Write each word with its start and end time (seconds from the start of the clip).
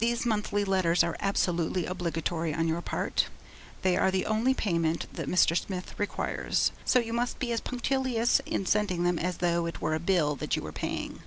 These 0.00 0.26
monthly 0.26 0.64
letters 0.64 1.04
are 1.04 1.16
absolutely 1.20 1.86
obligatory 1.86 2.52
on 2.52 2.66
your 2.66 2.80
part; 2.82 3.28
they 3.82 3.96
are 3.96 4.10
the 4.10 4.26
only 4.26 4.54
payment 4.54 5.06
that 5.12 5.28
Mr. 5.28 5.56
Smith 5.56 5.94
requires, 6.00 6.72
so 6.84 6.98
you 6.98 7.12
must 7.12 7.38
be 7.38 7.52
as 7.52 7.60
punctilious 7.60 8.40
in 8.44 8.66
sending 8.66 9.04
them 9.04 9.20
as 9.20 9.36
though 9.36 9.66
it 9.66 9.80
were 9.80 9.94
a 9.94 10.00
bill 10.00 10.34
that 10.34 10.56
you 10.56 10.62
were 10.62 10.72
paying. 10.72 11.20